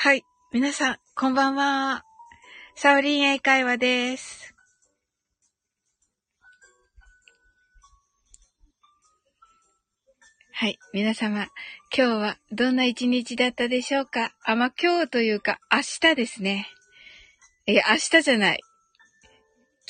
[0.00, 0.22] はい。
[0.52, 2.04] 皆さん、こんばんは。
[2.76, 4.54] サオリン英会話です。
[10.52, 10.78] はい。
[10.92, 11.50] 皆様、今
[11.90, 14.30] 日はどんな一日だったでしょうか？
[14.44, 16.68] あ、ま今日というか、明日ですね。
[17.66, 18.60] いや、明日じゃない。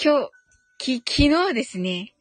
[0.02, 0.30] 今日、
[0.78, 2.14] き、昨日ですね。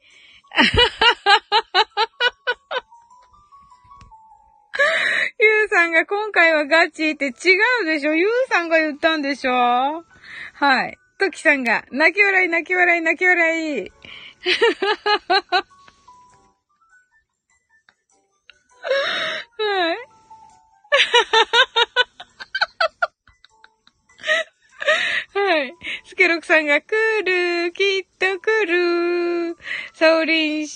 [5.67, 7.31] うさんが今回はガチって違
[7.83, 8.13] うでしょ？
[8.13, 9.51] ゆうさんが言ったんでしょ？
[10.53, 10.97] はい。
[11.19, 13.81] トキさんが、泣き笑い、泣き笑い、泣き笑い。
[13.81, 13.87] は
[19.93, 19.97] い。
[25.33, 25.73] はい。
[26.05, 26.91] スケロクさんが来
[27.25, 28.65] る、きっと来
[29.51, 29.57] る。
[29.93, 30.67] サオリン、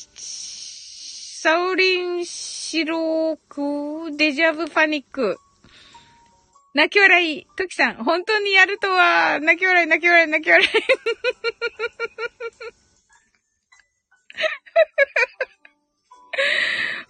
[1.43, 5.39] サオリンシローク、デジャブパニック。
[6.75, 7.47] 泣き笑い。
[7.57, 10.69] トキさん、本当にやるとは、泣き笑い、泣き笑い、泣き笑い。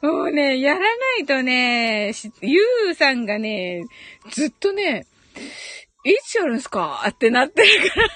[0.05, 3.83] もうね、やらないとね、ゆうさんがね、
[4.29, 5.07] ずっとね、
[6.05, 8.07] いつやるんすかってなってるから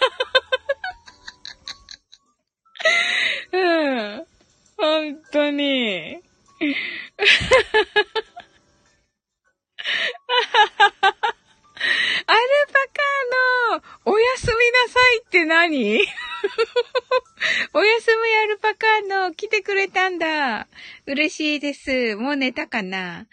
[21.26, 22.16] 嬉しいです。
[22.18, 23.26] もう寝たかな？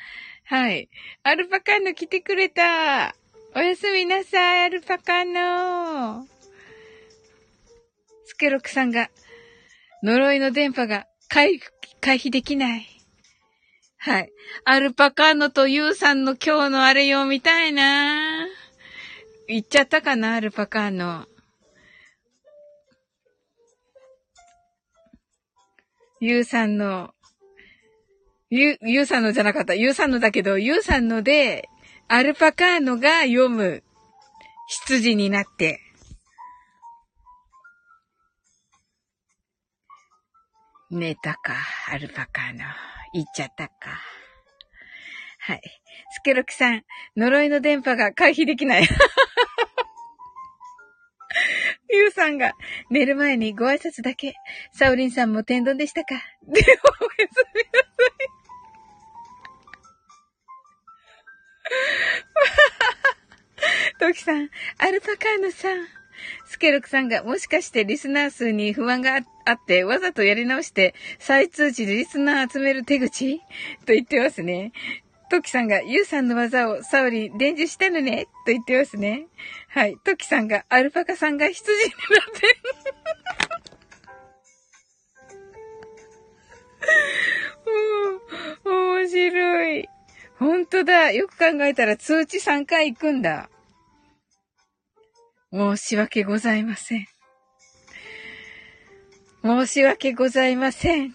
[0.45, 0.89] はい。
[1.25, 3.15] アルパカンの来てくれた。
[3.55, 6.27] おやすみなさい、アルパカンの。
[8.25, 9.11] スケロクさんが、
[10.03, 11.61] 呪いの電波が回
[12.01, 12.89] 避できない。
[13.99, 14.33] はい。
[14.65, 18.47] アルパカーノとユウさんの今日のあれよ見たいな
[19.47, 21.27] 言っちゃったかなアルパカーノ。
[26.21, 27.13] ユウさんの、
[28.55, 29.75] ユ、ユウさんのじゃなかった。
[29.75, 31.71] ユウさんのだけど、ユウさんので、
[32.07, 33.83] アルパカーノが読む
[34.69, 35.81] 羊になって、
[40.91, 41.55] 寝たか、
[41.91, 42.59] アルパカーノ。
[43.15, 43.75] 言っちゃったか。
[45.39, 45.63] はい。
[46.11, 46.85] スケロキさん、
[47.17, 48.89] 呪いの電波が回避できない。
[51.89, 52.53] ゆうさんが、
[52.91, 54.35] 寝る前にご挨拶だけ。
[54.75, 56.23] サウリンさんも天丼でしたか？
[56.47, 56.75] で、おやすみなさ
[58.39, 58.42] い。
[63.99, 65.89] トキさん、アルパカーノさん。
[66.47, 73.39] スケロクさんがもしかしてリスナー数に不安があってわざとやり直して再通知でリスナー集める手口？
[73.87, 74.73] と言ってますね。
[75.31, 78.27] トキさんが、ユウさんの技をサウリ伝授したのね？
[78.45, 79.29] と言ってますね。
[79.69, 79.97] はい。
[80.05, 81.93] トキさんが、アルパカさんが羊になっ
[82.39, 82.55] てる
[89.01, 89.89] 面白い。
[90.43, 91.13] 本当だ。
[91.13, 93.49] よく考えたら通知3回行くんだ。
[95.53, 97.07] 申し訳ございません。
[99.45, 101.15] 申し訳ございません。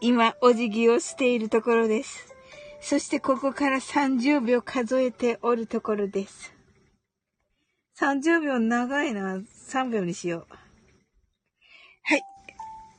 [0.00, 2.34] 今、お辞儀をしているところです。
[2.80, 6.54] そしてここから30秒数えておるところです。
[8.00, 9.36] 30秒長いな。
[9.68, 10.54] 3秒にしよう。
[12.04, 12.22] はい。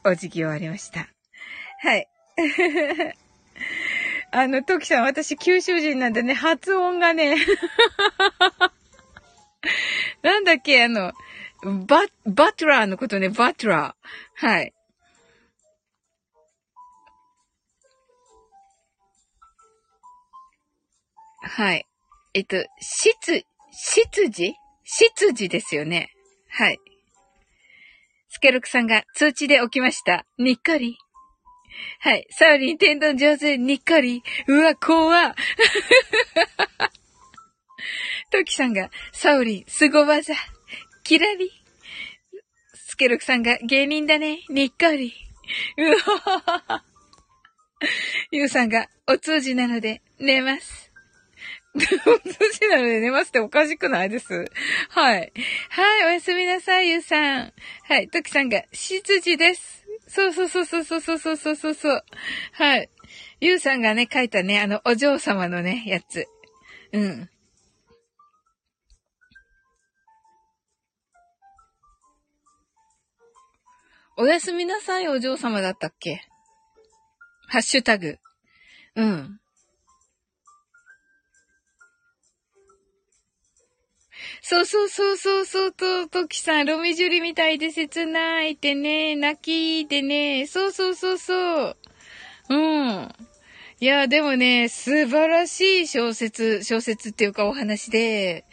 [0.05, 1.07] お辞儀終わりました。
[1.79, 2.07] はい。
[4.31, 7.35] あの、トキさん、私九州人なんでね、発音がね
[10.21, 11.13] なんだっけ、あの、
[11.87, 14.45] バ、バトラーのことね、バトラー。
[14.47, 14.73] はい。
[21.41, 21.85] はい。
[22.33, 24.53] えっと、しつ、しつじ
[24.83, 26.11] しつじですよね。
[26.49, 26.79] はい。
[28.29, 30.25] スケルクさんが通知で起きました。
[30.37, 30.97] にっこり。
[31.99, 32.27] はい。
[32.31, 34.23] サウリン天丼上手にっこり。
[34.47, 35.35] うわ、怖
[38.31, 40.33] トキさんが、サウリン、凄技。
[41.03, 41.51] キラリ。
[42.75, 44.43] スケロクさんが、芸人だね。
[44.49, 45.13] にっこり。
[45.77, 45.83] う
[46.69, 46.83] わ
[48.31, 50.89] ゆうさんが、お通じなので、寝ます。
[51.75, 51.87] お通
[52.59, 54.51] じなので寝ますっておかしくないです？
[54.89, 55.31] はい。
[55.69, 57.53] はい、おやすみなさい、ゆうさん。
[57.83, 59.78] はい、トキさんが、執事です。
[60.09, 62.03] そうそうそうそうそうそうそうそうそう。
[62.53, 62.89] はい。
[63.39, 66.25] ゆうさんがね、書いたね、あの、お嬢様のね、やつ。
[66.91, 67.29] うん。
[74.17, 76.21] おやすみなさいお嬢様だったっけ？
[77.47, 78.17] ハッシュタグ。
[78.95, 79.39] うん。
[84.49, 91.77] そうそうそうそうそうと、トキさん、ロミジュリみたいで切ないってね、泣きでね、そうそうそうそう。
[92.49, 93.15] うん。
[93.79, 98.43] いや、でもね、素晴らしい小説、小説っていうかお話で、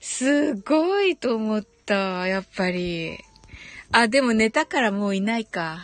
[0.00, 3.18] すごいと思った、やっぱり。
[3.90, 5.80] あ、でも寝たからもういないか。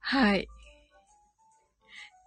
[0.00, 0.46] はい。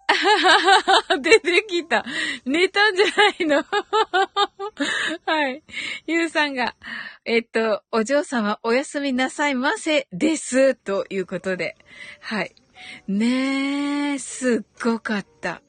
[1.21, 2.05] 出てきた。
[2.45, 3.63] 寝たんじゃないの？
[5.25, 5.63] はい。
[6.07, 6.75] ゆうさんが、
[7.25, 10.75] えっと、お嬢様おやすみなさいませです。
[10.75, 11.75] ということで。
[12.21, 12.55] はい。
[13.07, 15.61] ねえ、すっごかった。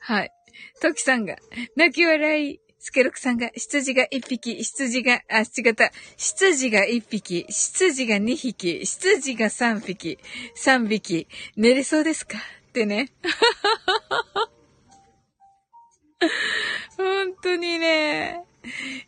[0.00, 0.32] はい。
[0.80, 1.36] トキさんが、
[1.76, 2.60] 泣き笑い。
[2.78, 5.90] スケロクさんが、羊が一匹、羊が、あ、違った。
[6.16, 10.18] 羊が一匹、羊が二匹、羊が三匹、
[10.54, 11.26] 三匹、
[11.56, 12.38] 寝れそうですか？
[12.76, 13.08] ってね。
[16.98, 18.44] 本当にね。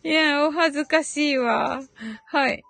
[0.03, 1.83] いや、お恥ずかしいわ。
[2.25, 2.65] はい。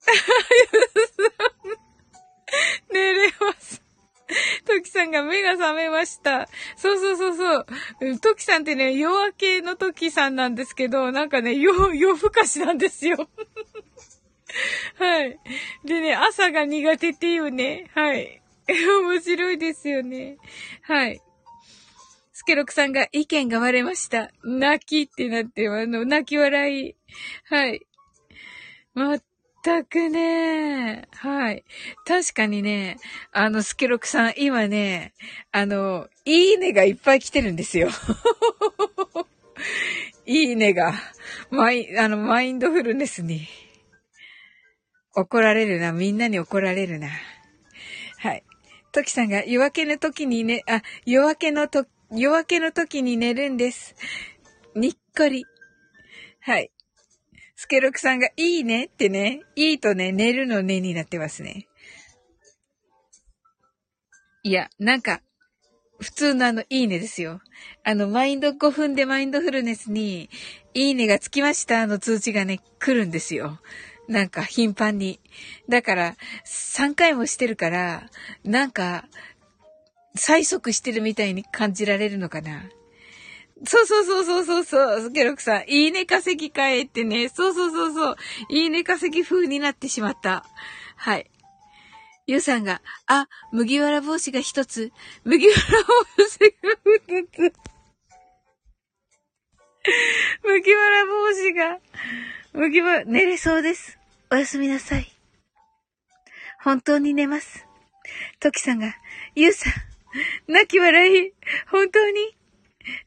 [2.92, 3.82] 寝れます。
[4.66, 6.46] トキさんが目が覚めました。
[6.76, 7.66] そうそうそうそう。
[8.20, 13.16] トキさんってね、夜明けのトキさんなんですけど、なんかね、夜、夜更かしなんですよ。
[14.98, 15.40] はい。
[15.84, 17.90] でね、朝が苦手っていうね。
[17.94, 18.39] はい。
[18.72, 20.38] 面白いですよね。
[20.82, 21.20] はい。
[22.32, 24.30] スケロクさんが意見が割れました。
[24.42, 26.96] 泣きってなって、あの、泣き笑い。
[27.44, 27.86] はい。
[28.94, 31.64] 全くね、はい。
[32.06, 32.96] 確かにね、
[33.32, 35.12] あの、スケロクさん、今ね、
[35.52, 37.90] あの、いいねがいっぱい来てるんですよ。
[40.26, 40.94] いいねが、
[41.50, 43.46] マイ、あの、マインドフルネスに。
[45.14, 45.92] 怒られるな。
[45.92, 47.08] みんなに怒られるな。
[48.92, 53.94] トキさんが夜明けの時にね、あ、夜明けのと、夜明けの時に寝るんです。
[54.74, 55.44] にっこり。
[56.40, 56.70] はい。
[57.54, 61.68] スケロクさんがいいねってね、いいとね、寝るのねになってますね。
[64.42, 65.20] いや、なんか、
[66.00, 67.42] 普通のあの、いいねですよ。
[67.84, 70.30] あの、マインド5分でマインドフルネスに、
[70.72, 73.60] いいねがつきましたの通知がね、来るんですよ。
[74.10, 75.20] なんか頻繁に。
[75.68, 78.10] だから、3回もしてるから、
[78.42, 79.04] なんか、
[80.16, 82.64] 催促してるみたいに感じられるのかな。
[83.64, 85.64] そうそうそうそうそうそう、スケロクさん。
[85.68, 87.28] いいね稼ぎ替えってね。
[87.28, 88.16] そうそうそうそう。
[88.48, 90.44] いいね稼ぎ風になってしまった。
[90.96, 91.30] はい。
[92.26, 94.90] ゆうさんが、あ、麦わら帽子が一つ。
[95.22, 95.60] 麦わら
[96.16, 96.46] 帽子が
[97.06, 97.54] 二つ。
[100.42, 101.78] 麦わら帽子が、
[102.54, 103.99] 麦わら、寝れそうです。
[104.32, 105.08] おやすみなさい。
[106.62, 107.66] 本当に寝ます。
[108.38, 108.94] トキさんが、
[109.34, 109.72] ゆうさん、
[110.52, 111.32] 泣き笑い、
[111.68, 112.14] 本当に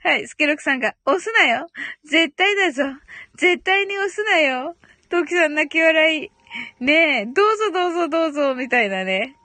[0.03, 1.67] はい、スケロクさんが、押すなよ
[2.03, 2.83] 絶対だぞ
[3.37, 4.75] 絶対に押すなよ
[5.09, 6.31] トキさん泣き笑い。
[6.83, 9.37] ねえ、どうぞどうぞどうぞ、みたいなね。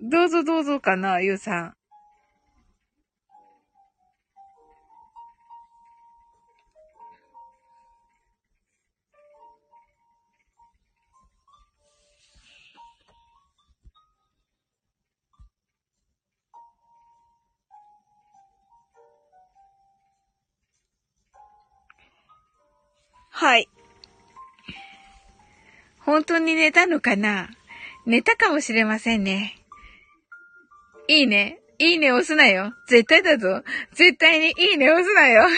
[0.00, 1.77] どうぞどうぞかな、ゆうさん。
[23.40, 23.68] はい。
[26.00, 27.50] 本当に寝たのかな？
[28.04, 29.54] 寝たかもしれませんね。
[31.06, 31.60] いいね。
[31.78, 32.72] いいね押すなよ。
[32.88, 33.62] 絶対だぞ。
[33.94, 35.46] 絶対にいいね押すなよ。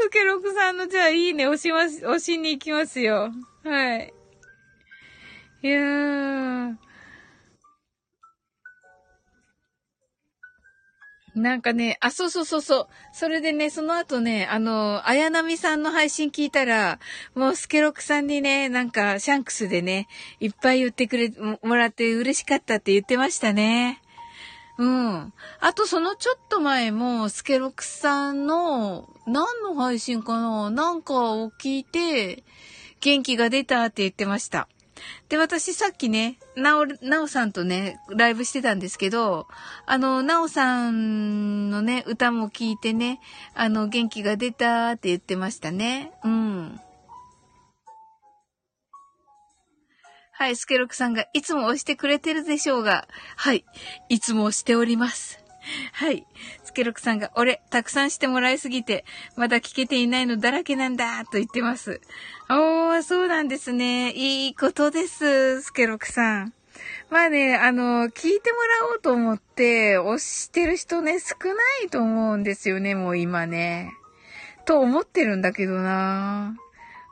[0.00, 3.30] スケロクさんのじゃあいいね押します、押しに行きますよ。
[3.64, 4.14] はい。
[5.60, 6.87] いやー。
[11.34, 12.88] なんかね、あ、そうそうそうそう。
[13.12, 16.98] それでね、その後ね、あの、綾波さんの配信聞いたら、
[17.34, 20.08] もうスケロクさんにね、なんか、シャンクスでね、
[20.40, 21.32] いっぱい言ってくれ、
[21.62, 24.00] もらって嬉しかったって言ってましたね。
[24.78, 25.32] うん。
[25.60, 30.70] あと、そのちょっと前も、スケロクさんの、何の配信かな？
[30.70, 32.44] なんかを聞いて、
[33.00, 34.68] 元気が出たって言ってました。
[35.28, 39.46] で、私さっきね、なお、なおさんとね、ライブしてたんですけど、
[39.86, 43.20] あの、なおさんのね、歌も聞いてね、
[43.54, 46.12] あの、元気が出たって言ってましたね。
[46.24, 46.80] うん。
[50.32, 53.64] はい、スケロクさんがいつも押してくれてるでしょうが、はい、
[54.08, 55.47] いつも押しております。
[55.92, 56.26] はい。
[56.64, 59.04] スケロクさんが、俺、たくさんしてもらいすぎて、
[59.36, 62.00] まだ聞けていないのだらけなんだ、と言ってます。
[62.48, 64.12] おー、そうなんですね。
[64.12, 66.52] いいことです、スケロクさん。
[67.10, 73.92] まあね、あの、聞いてもらおうと思って、押してる人ね、少ないと思うんですよね、もう今ね。
[74.64, 76.54] と思ってるんだけどな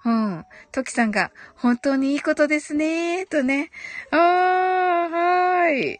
[0.04, 0.44] うん。
[0.72, 3.70] トキさんが、本当にいいことですねとね。
[4.10, 5.98] あー、はーい。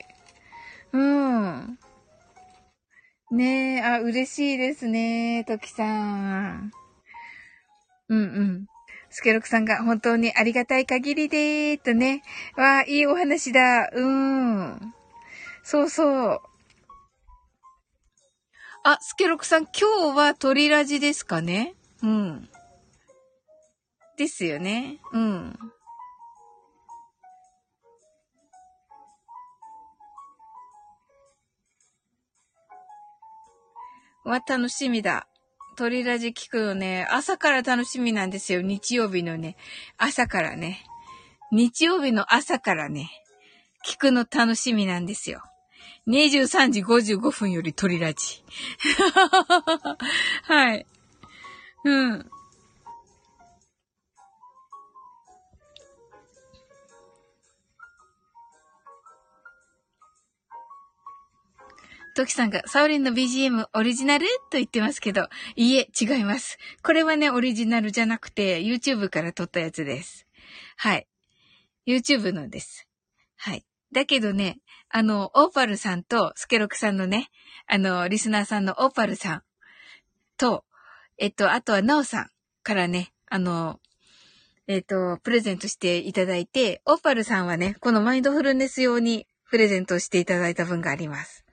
[0.92, 1.78] うん。
[3.36, 6.72] ねえ、あ、嬉しいですね、トキさん。
[8.08, 8.66] うんうん。
[9.10, 12.22] スケロクさんが本当にありがたい限りでーとね。
[12.56, 13.90] わあ、いいお話だ。
[13.92, 14.94] うーん。
[15.62, 16.40] そうそう。
[18.84, 21.74] あ、スケロクさん、今日は鳥ラジですかね？
[22.02, 22.48] うん。
[24.16, 24.98] ですよね。
[25.12, 25.58] うん。
[34.26, 35.28] わ、楽しみだ。
[35.76, 38.61] 鳥ラジ聞くのね、朝から楽しみなんですよ。
[38.61, 39.56] 日曜日のね、
[39.99, 40.85] 朝からね。
[41.52, 43.11] 日曜日の朝からね、
[43.87, 45.42] 聞くの楽しみなんですよ。
[46.09, 48.42] 23時55分より鳥ラジ。
[50.42, 50.87] はい。
[51.85, 52.30] うん。
[62.16, 64.26] トキさんが、サオリンの BGM オリジナル？
[64.50, 66.56] と言ってますけど、いいえ、違います。
[66.82, 70.26] これはね、オリジナルじゃなくて、YouTube から撮ったやつです。
[70.78, 71.06] はい。
[71.87, 72.88] YouTube のです。
[73.37, 73.66] はい。
[73.92, 77.28] だけどね、あの、オーパルさんとスケロクさんのね、
[77.66, 79.42] あの、リスナーさんのオーパルさん
[80.38, 80.64] と、
[81.18, 82.30] えっと、あとはナオさん
[82.62, 83.78] からね、あの、
[84.68, 91.45] えっと、プレゼントしていただいて、オーパルさんはね、このマインドフルネス用にプレゼントしていただいた分があります。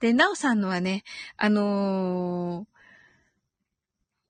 [0.00, 1.04] で、なおさんのはね、
[1.36, 2.66] あのー、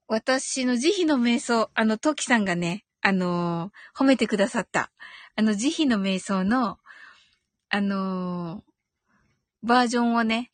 [0.07, 4.91] 私の慈悲の瞑想、あの、トキさんがね、あのー、褒めてくださった、
[5.35, 6.79] あの、慈悲の瞑想の、
[7.69, 8.69] あのー、
[9.61, 10.51] バージョンをね、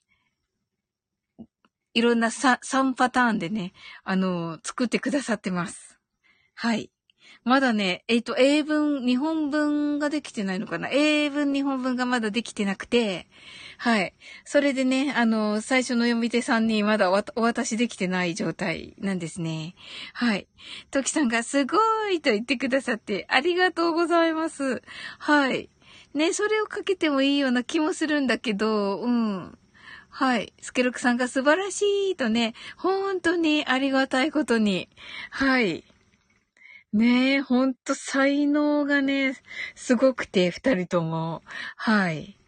[1.95, 3.71] いろんな 3, 3パターンでね、
[4.03, 5.97] あの作ってくださってます。
[6.53, 6.91] はい。
[7.45, 10.89] まだね、えっ、ー、と、英文、日本文ができてないのかな？
[10.91, 13.27] 英文、日本文がまだできてなくて、
[13.77, 14.13] はい。
[14.43, 19.75] それでね、あの、最初の読み手さんにまだお渡しできてない状態なんですね。
[20.13, 20.47] はい。
[20.91, 21.77] トキさんがすご
[22.09, 24.81] いと言ってくださってありがとうございます。
[25.19, 25.69] はい。
[26.13, 29.57] ね、それをかけてもいいような気もするんだけど、うん。
[30.09, 30.53] はい。
[30.61, 34.87] スケロクさんが素晴らしいとね、本当にありがたいことに。
[35.29, 35.83] はい。
[36.93, 39.35] ねえ、ほんと才能がね、
[39.75, 41.41] すごくて、二人とも。
[41.75, 42.39] はい。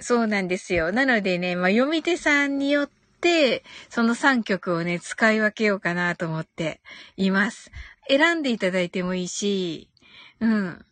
[0.00, 0.92] そうなんですよ。
[0.92, 2.90] なのでね、まあ、読み手さんによっ
[3.20, 6.80] て、その3曲をね、使い分けようかなと思って
[7.16, 7.70] います。
[8.08, 9.88] 選んでいただいてもいいし、
[10.40, 10.84] うん。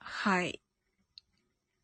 [0.00, 0.60] はい。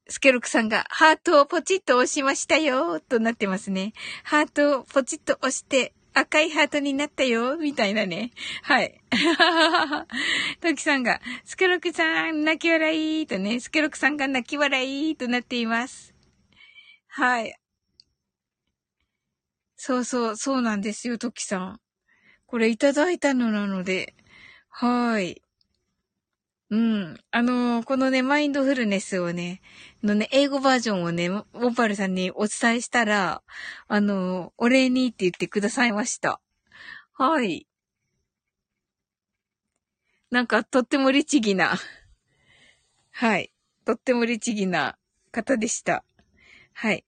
[0.09, 3.95] スケロクさんがハートをポチッと押しましたよ、となってますね。
[4.23, 8.31] ハートをポチッと押して、赤いハートになったよ、みたいなね。
[8.63, 9.01] はい。
[10.61, 16.15] トキさんが、スケロクさん、泣き笑い、とね、スケロクさんが泣き笑い、となっています。
[17.09, 17.59] はい。
[19.77, 21.81] そうそう、そうなんですよ、トキさん。
[22.47, 24.15] これいただいたのなので、
[24.69, 25.44] はい。
[26.71, 27.19] うん。
[27.31, 29.61] あのー、このね、マインドフルネスをね、
[30.03, 33.43] のね、英語バージョンをね、ボパルさんにお伝えしたら、
[33.87, 36.41] あのー、お礼にって言ってくださいました。
[37.13, 37.67] はい。
[40.31, 41.79] なんか、とっても律儀な、
[43.13, 43.53] はい。
[43.85, 44.99] とっても律儀な
[45.31, 46.05] 方でした。
[46.73, 47.05] はい。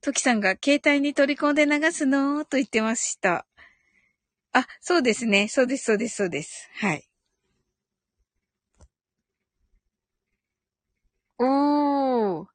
[0.00, 3.46] トキさんが携帯に取り込んで流すのと言ってました。
[4.52, 5.48] あ、そうですね。
[5.48, 6.70] そうです、そうです、そうです。
[6.74, 7.08] はい。
[11.38, 12.46] おー。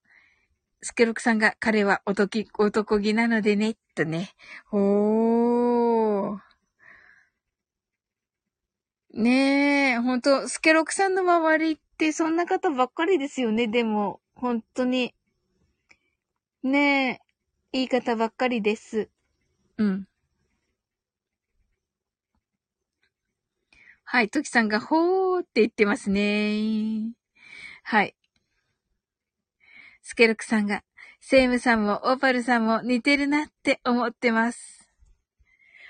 [0.81, 4.29] スケロクさんが、彼は男気、男気なのでね、とね。
[4.71, 6.39] おー。
[9.13, 15.13] ねえ、ほんと、スケロクさんの周りってそんな方ばっかりですよね、でも、本当に。
[16.63, 17.21] ね
[17.73, 19.09] え、いい方ばっかりです。
[19.77, 20.07] うん。
[24.05, 27.13] はい、トキさんが、ほーって言ってますね。
[27.83, 28.15] はい。
[30.09, 30.81] スケルクさんが、
[31.21, 34.89] セイムさんもオーパルさんも似てるなって思ってます。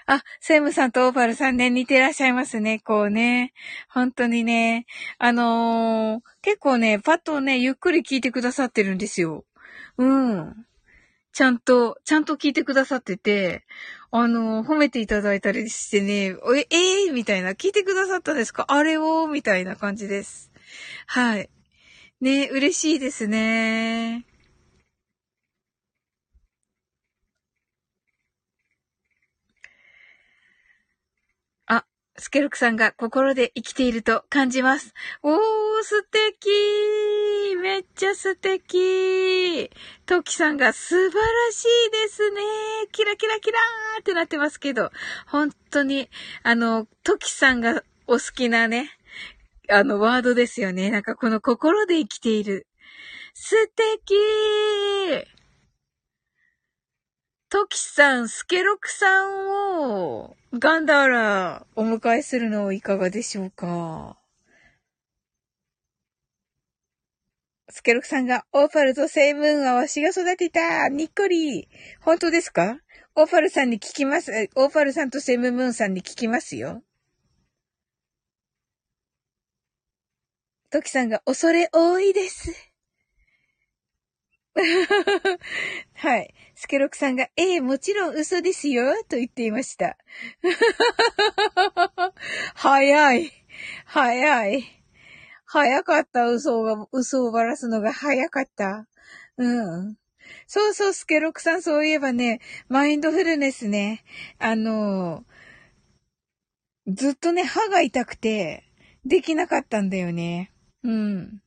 [0.07, 3.53] あ、セイムさんとオーパルさんね、似てらっしゃいますね、こうね。
[3.87, 4.87] 本当にね。
[5.19, 9.45] あのー、結構ね、パッとね、ゆっくり聞いてくださってるんですよ。
[9.97, 10.65] うん。
[11.31, 13.65] ちゃんと、ちゃんと聞いてくださってて、
[14.11, 18.65] あの、褒めていただいたりしてね、え、えー、みたいな、聞いてくださったんですか？
[18.67, 19.27] あれを？
[19.27, 20.51] みたいな感じです。
[21.05, 21.49] はい。
[22.21, 24.25] ね、嬉しいですね。
[31.65, 31.85] あ
[32.17, 34.93] スケルクさんが心で生きていると感じます。
[35.23, 35.39] おー、
[35.83, 36.49] 素敵
[37.61, 39.71] めっちゃ素敵
[40.05, 42.41] トキさんが素晴らしいですね
[42.91, 44.91] キラキラキラーってなってますけど、
[45.27, 46.09] 本当に、
[46.43, 48.98] あの、トキさんがお好きなね、
[49.71, 50.89] あの、ワードですよね。
[50.89, 52.67] なんかこの心で生きている。
[53.33, 54.15] 素敵
[57.49, 59.49] トキさん、スケロクさん
[59.81, 64.17] を、ガンダーラ、お迎えするのいかがでしょうか？
[67.69, 71.67] スケロクさんが、オーパルとセイムーンはわしが育てたにっこり
[72.01, 72.79] 本当ですか？
[73.15, 74.31] オーパルさんに聞きます。
[74.55, 76.83] オーパルさんとセイムムーンさんに聞きますよ。
[80.69, 82.69] トキさんが、恐れ多いです。
[85.93, 86.33] はい。
[86.55, 89.97] スケロクさんが、ええ、もちろん嘘ですよ、と言っていました。
[92.55, 93.31] 早い。
[93.85, 94.63] 早い。
[95.45, 98.87] 早かった、嘘が、嘘をばらすのが早かった。
[99.37, 99.97] うん。
[100.47, 104.03] そうそう、スケロクさん、そういえばね、マインドフルネスね、
[104.37, 105.25] あの
[106.87, 108.65] ずっとね、歯が痛くて、
[109.05, 110.51] できなかったんだよね。
[110.83, 111.41] うん。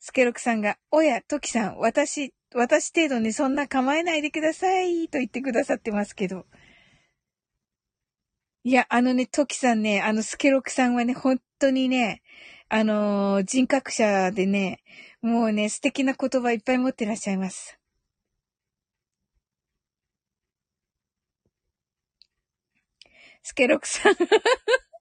[0.00, 6.46] スケロクさんが、おや、トキさん、私、私程度にそんな構えないでください、と言ってくださってますけど。
[8.64, 12.22] いや、あのね、トキさんね、あの、スケロクさんはね、本当にね、
[12.68, 14.82] あのー、人格者でね、
[15.22, 17.78] もうね、素敵な言葉いっぱい持ってらっしゃいます。
[23.42, 24.14] スケロクさん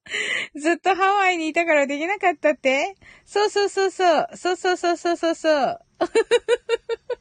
[0.55, 2.95] ずっとハワイにいたからできなかったって？
[3.25, 4.27] そうそうそうそう。
[4.35, 5.79] そうそうそうそうそうそう。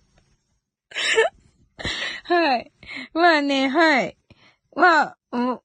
[2.25, 2.73] はい。
[3.13, 4.17] まあね、はい。
[4.75, 5.17] まあ、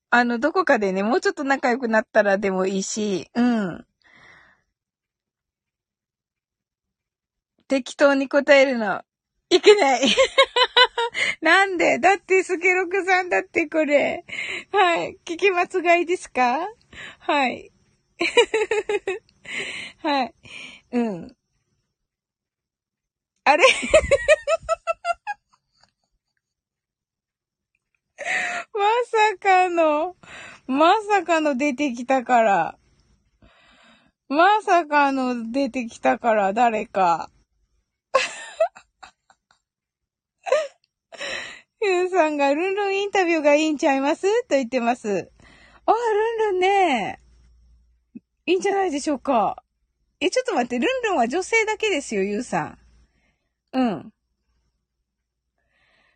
[0.10, 3.86] あの、どこかでね、もうちょっと仲良くなったらでもいいし、うん。
[7.68, 9.02] 適当に答えるの、
[9.50, 10.02] いけない。
[11.42, 12.00] なんで？
[12.00, 14.24] だってスケロクさんだってこれ。
[14.72, 15.18] はい。
[15.26, 16.60] 聞き間違いですか？
[17.20, 17.72] はい。
[20.00, 20.34] はい。
[20.92, 21.36] うん。
[23.46, 23.64] あれ？
[28.74, 30.16] まさかの、
[30.68, 32.78] まさかの出てきたから。
[34.30, 37.30] まさかの出てきたから誰か。
[41.82, 44.22] ゆうさんがルンルンインタビューがいいんちゃいます？
[44.44, 45.33] と言ってます。
[45.86, 47.20] あ、ルンルンね。
[48.46, 49.64] いいんじゃないでしょうか。
[50.20, 52.78] え、ちょっと待って、ルンルンは女性だけですよ、ゆうさん。
[53.74, 54.14] うん。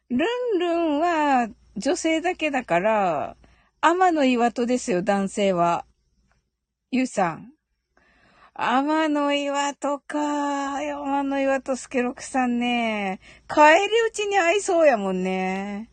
[0.10, 0.26] ル
[0.56, 3.36] ンルンは女性だけだから、
[3.82, 5.86] 天の岩戸ですよ、男性は。
[6.92, 7.52] ゆうさん。
[8.54, 15.90] 天の岩とか、天の岩とスケロクさんね、帰り討ちに合いそうやもんね。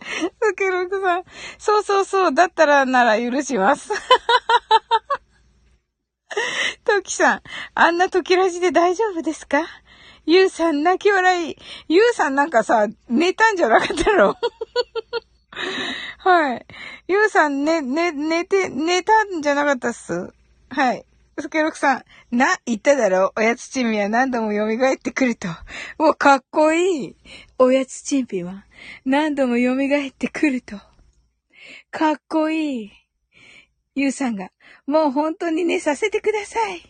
[0.00, 1.24] スケロクさん、
[1.58, 3.90] そうそうそう、だったらなら許します。
[6.84, 7.42] トキさん、
[7.74, 9.62] あんな時ラジで大丈夫ですか？
[10.26, 11.56] ゆうさん泣き笑い。
[11.88, 14.36] ゆうさんなんかさ、寝たんじゃなかったの？
[16.18, 16.66] はい。
[17.08, 20.32] ゆうさん、ね、ね、寝て、寝たんじゃなかったっす。
[20.68, 21.04] はい。
[21.40, 23.32] スケロクさん、な、言っただろ？
[23.36, 25.46] おやつチンピは何度も蘇ってくると。
[25.96, 27.16] もうかっこいい。
[27.58, 28.64] おやつチンピは
[29.04, 30.76] 何度も蘇ってくると。
[31.92, 32.92] かっこいい。
[33.94, 34.50] ゆうさんが、
[34.86, 36.82] もう本当に寝させてください。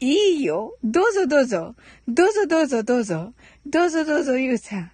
[0.00, 0.76] いいよ。
[0.82, 1.74] どうぞどうぞ。
[2.06, 3.34] どうぞどうぞどうぞ。
[3.66, 4.92] どうぞどうぞゆうさん。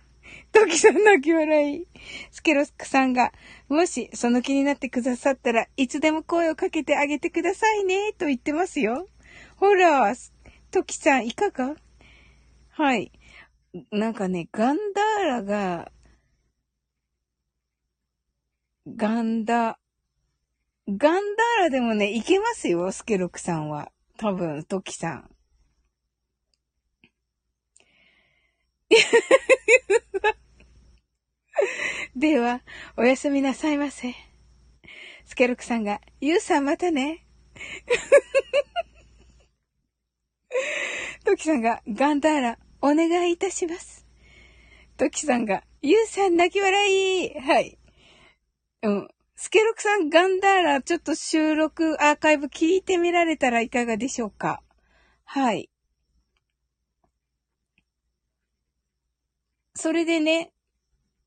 [0.50, 1.86] トキさん泣き笑い。
[2.30, 3.32] スケロクさんが、
[3.68, 9.08] もしその気になってくださったらいつでも声をかけてあげてくださいね、と言ってますよ。
[9.56, 10.14] ほら、
[10.70, 11.76] トキさんいかが？
[12.70, 13.12] はい。
[13.90, 15.90] なんかね、ガンダーラが、
[18.86, 19.78] ガンダ、
[20.88, 23.90] ガンダーラでもね、いけますよ、スケロクさんは。
[24.18, 25.30] 多分、トキさん。
[32.16, 32.62] では、
[32.96, 34.14] おやすみなさいませ。
[35.24, 37.24] スケロクさんが、ゆうさんまたね。
[41.24, 44.06] トキさんが、ガンダーラ、お願いいたします。
[44.96, 47.78] トキさんが、ゆうさん泣き笑いはい。
[48.82, 49.08] うん。
[49.36, 54.62] スケロクさん、ガンダーラ、ちょっと収録アーカイブ聞いてみられたらいかがでしょうか
[55.24, 55.70] はい。
[59.74, 60.53] それでね、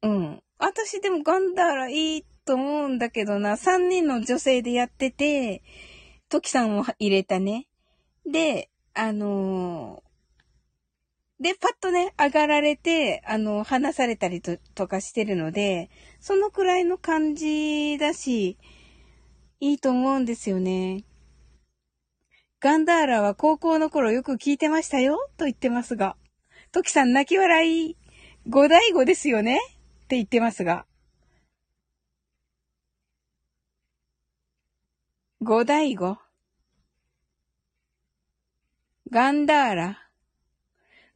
[0.03, 0.43] うん。
[0.59, 5.63] 私でもガンダーラいいと思うんだけどな、3人の女性でやってて、
[6.29, 7.67] トキさんを入れたね。
[8.25, 18.57] で、あのー、で、パッとね、上がられて、あの、話されたりととかしてるので、そのくらいの感じだし、
[19.59, 21.03] いいと思うんですよね。
[22.59, 26.17] ガンダーラは高校の頃よく聞いてましたよ、と言ってますが。
[26.71, 27.97] トキさん泣き笑い。
[28.47, 29.59] 五大五ですよね
[30.07, 30.85] って言ってますが。
[35.41, 36.17] 五大五
[39.11, 40.09] ガンダーラ。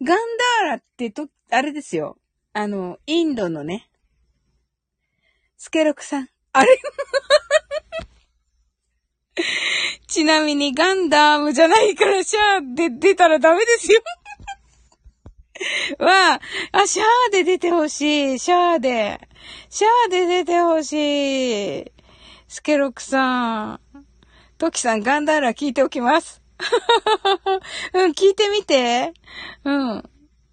[0.01, 0.17] ガン
[0.61, 2.17] ダーラってと、あれですよ。
[2.51, 3.89] あの、インドのね。
[5.57, 6.29] スケロクさん。
[6.51, 6.77] あれ？
[10.07, 14.01] ちなみにガンダームじゃないからシャーで出たらダメですよ
[15.99, 18.39] は、あ、シャーで出てほしい。
[18.39, 19.19] シャーで。
[19.69, 21.91] シャーで出てほしい。
[22.47, 23.79] スケロクさん。
[24.57, 26.41] トキさん、ガンダーラ聞いておきます。
[27.93, 29.13] うん、聞いてみて。
[29.63, 30.09] うん。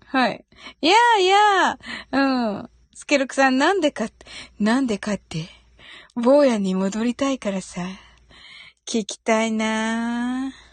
[0.06, 0.44] はい。
[0.80, 1.78] いやいや、
[2.12, 2.70] うん。
[2.94, 4.26] スケロクさん、なんでかって、
[4.58, 5.48] なんでかって、
[6.14, 7.82] 坊やに戻りたいからさ。
[8.86, 10.68] 聞きたいなぁ。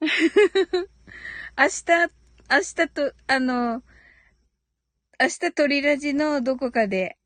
[1.56, 1.64] 明
[2.08, 2.21] 日、
[2.52, 3.82] 明日と、あの、
[5.18, 7.16] 明日鳥ラジのどこかで、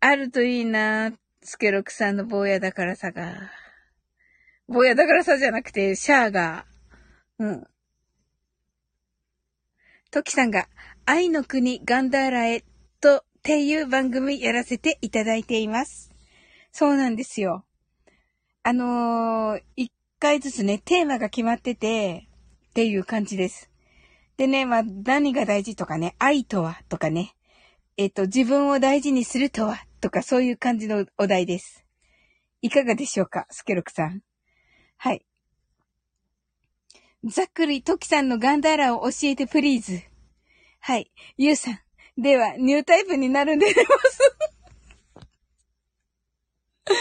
[0.00, 1.12] あるといいな
[1.44, 3.52] スケロクさんの坊やだからさが。
[4.66, 6.66] 坊やだからさじゃなくて、シャーが。
[7.38, 7.64] うん。
[10.10, 10.66] トキさんが、
[11.06, 12.64] 愛の国ガンダーラへ
[13.00, 16.10] と、っていう番組やらせていただいています。
[16.72, 17.64] そうなんですよ。
[18.64, 22.26] あのー、一回ずつね、テーマが決まってて、
[22.70, 23.70] っていう感じです。
[24.36, 27.34] でね、まあ、何が大事とかね、愛とはとかね、
[27.96, 31.84] えっ、と、自分を大事にするとはとかそういう感じのお題です。
[32.60, 34.22] いかがでしょうかスケロクさん。
[34.96, 35.24] はい。
[37.24, 40.02] ざっくり、トキさんのガンダーラを教えてプリーズ。
[40.80, 41.10] はい。
[41.38, 41.80] ゆうさん。
[42.20, 44.36] では、ニュータイプになるんで出ます。
[46.86, 46.94] 面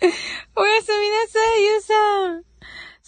[0.00, 0.14] 白い。
[0.56, 2.49] おやすみなさい、ゆうさん。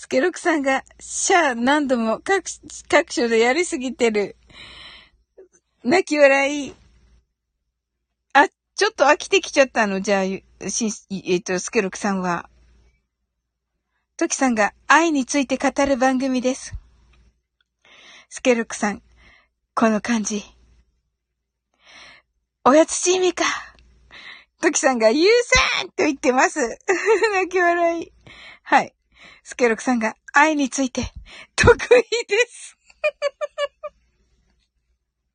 [0.03, 2.43] スケロクさんが、シャー何度も各、
[2.89, 4.35] 各所でやりすぎてる。
[5.85, 6.75] 泣き笑い。
[8.33, 10.93] あ、ちょっと飽きてきちゃったの、じゃあ、し、
[11.25, 12.51] えっ、と、スケロクさんは。
[14.17, 16.75] トキさんが愛について語る番組です。
[18.29, 19.03] スケロクさん、
[19.77, 20.43] この感じ。
[22.65, 23.45] おやつチーミか。
[24.61, 25.31] トキさんが、ゆう
[25.79, 26.59] さんと言ってます。
[27.35, 28.13] 泣き笑い。
[28.65, 28.93] はい。
[29.43, 31.13] スケロクさんが愛について
[31.57, 32.77] 得意です。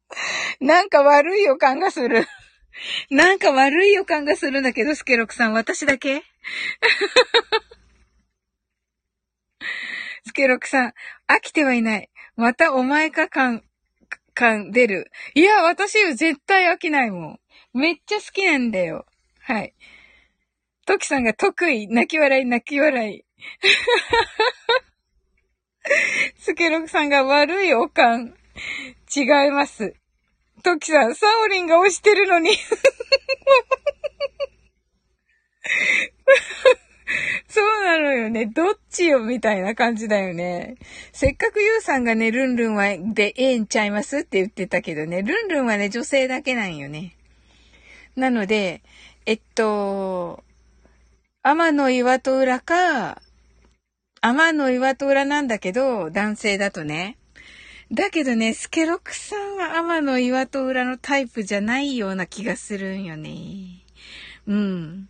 [0.61, 2.25] なんか悪い予感がする。
[3.09, 6.23] なんか悪い予感がするんだけど、スケロクさん、私だけ
[10.25, 10.93] スケロクさん、
[11.27, 12.11] 飽きてはいない。
[12.35, 13.63] またお前か感、
[14.33, 15.11] 感出る。
[15.33, 17.39] いや、私、絶対飽きないもん。
[17.73, 19.05] めっちゃ好きなんだよ。
[19.39, 19.73] はい。
[20.85, 21.87] トキさんが得意。
[21.87, 23.26] 泣き笑い、泣き笑い。
[26.37, 28.35] スケロクさんが悪いおかん。
[29.15, 29.95] 違います。
[30.63, 32.49] トキさん、サオリンが押してるのに
[37.47, 38.47] そうなのよね。
[38.47, 40.77] どっちよみたいな感じだよね。
[41.13, 47.15] せっかくユウさんがね、ルンルンはでええんちゃいますって言ってたけどね、ルンルンはね、女性だけなんよね。
[48.15, 48.81] なので、
[49.25, 50.43] えっと、
[51.43, 53.21] 天の岩戸裏か、
[54.27, 57.17] 天の岩戸裏なんだけど、男性だとね。
[57.91, 63.31] だけどね、スケロクさんは天の岩戸裏のタイプじゃないような気がするんよね。
[64.45, 65.09] うん。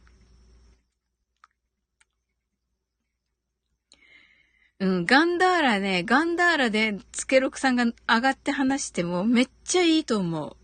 [4.79, 10.55] うん、ガンダーラね、ガンダーラでスケロクさんが上がって話してもめっちゃいいと思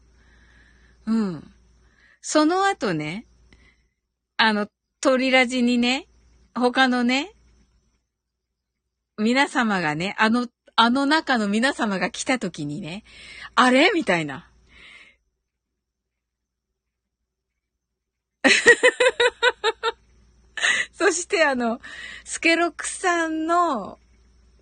[1.08, 1.12] う。
[1.12, 1.54] うん。
[2.22, 3.26] その後ね、
[4.38, 4.68] あの、
[5.02, 6.08] 鳥ラジにね、
[6.54, 7.34] 他のね、
[9.18, 13.04] 皆様がね、あの、あの中の皆様が来た時にね、
[13.56, 13.92] あれ？
[13.94, 14.50] みたいな。
[20.92, 21.80] そしてあの、
[22.24, 24.00] スケロクさんの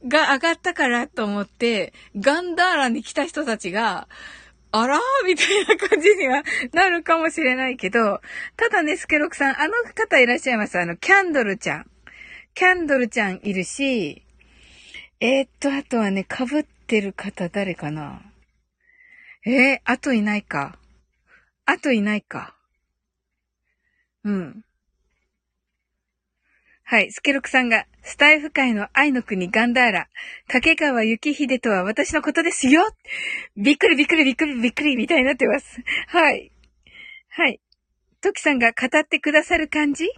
[0.05, 4.09] が上がったからと思って、ガンダーラに来た人たちが、
[4.73, 4.97] あら？
[4.97, 8.19] ーみたいな感じにはなるかもしれないけど、
[8.57, 10.77] ただね、スケロクさん、あの方いらっしゃいます。
[10.77, 11.85] あの、キャンドルちゃん。
[12.53, 14.25] キャンドルちゃんいるし、
[15.23, 18.23] えー、っと、あとはね、被ってる方誰かな？
[19.45, 20.79] えー、あといないか。
[21.65, 22.55] あといないか。
[24.23, 24.65] うん。
[26.83, 27.11] はい。
[27.11, 30.07] スケロクさんが、スタイフ界の愛の国ガンダーラ、
[30.47, 32.83] 竹川幸秀とは私のことですよ
[33.55, 35.83] びっくりびっくりびっくりびっくりみたいになってます。
[36.07, 36.51] はい。
[37.29, 37.61] はい。
[38.21, 40.09] トキさんが語ってくださる感じ？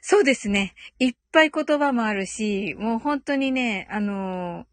[0.00, 0.74] そうですね。
[0.98, 4.66] いっぱい言葉もあるし、もう本当にね、あの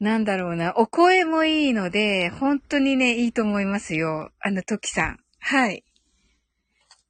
[0.00, 4.30] ー、なんだろうな、お声もいいので、本当にね、いいと思いますよ。
[4.40, 5.18] あの、トキさん。
[5.40, 5.84] はい。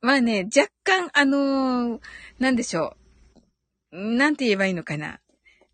[0.00, 2.00] まあね、若干、あのー、
[2.38, 2.96] なんでしょ
[3.92, 4.16] う。
[4.16, 5.20] なんて言えばいいのかな。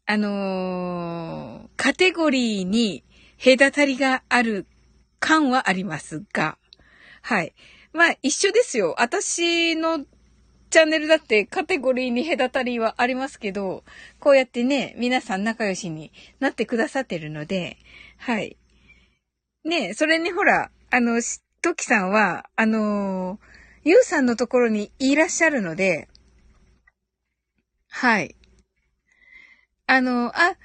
[0.06, 3.04] あのー、カテゴリーに
[3.42, 4.66] 隔たりがある
[5.20, 6.58] 感はありますが、
[7.22, 7.54] はい。
[7.92, 8.94] まあ、一緒ですよ。
[8.98, 10.04] 私の
[10.76, 13.82] チャンネルだってカテゴリーに隔たりはありますけど、
[14.20, 17.78] こうやってね、皆さん仲良しになってくださってるので、
[18.18, 18.58] はい。
[19.64, 21.22] ねそれにほら、あの、
[21.62, 26.08] トキさんは、あのーゆうさんのところにいらっしゃるので、
[27.88, 28.36] はい。
[29.86, 30.58] あの、あ、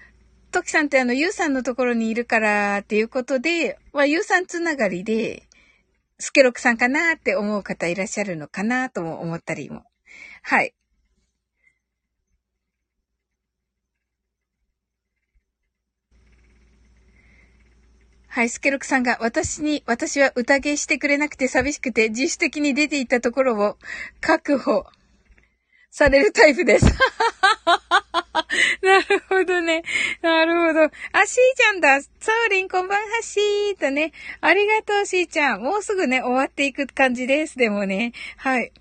[0.52, 5.43] トキさんってあの、ゆうさんのところにいるからっていうことで、まあ、ゆうさんつながりで、
[6.19, 9.86] スケロクさんかなって思う方いらっしゃるのかなとも思ったりも。
[10.42, 10.74] はい。
[18.28, 23.78] はい、スケロクさんが私に、私は宴してくれなくて寂しくて自主的に出ていったところを
[24.22, 24.86] 確保
[25.90, 26.86] されるタイプです。
[28.82, 29.84] なるほどね。
[30.22, 30.84] なるほど。
[30.84, 30.90] あ、
[31.26, 32.02] しーちゃんだ。
[32.02, 34.14] ソーリン、こんばんはしーとね。
[34.40, 35.62] ありがとう、しーちゃん。
[35.62, 37.58] もうすぐね、終わっていく感じです。
[37.58, 38.14] でもね。
[38.38, 38.72] はい。